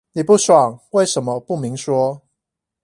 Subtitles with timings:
[0.13, 2.19] 你不爽為什麼不明說？